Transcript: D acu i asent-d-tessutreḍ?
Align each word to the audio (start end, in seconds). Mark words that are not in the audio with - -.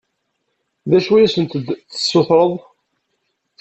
D 0.89 0.91
acu 0.97 1.13
i 1.17 1.23
asent-d-tessutreḍ? 1.25 2.53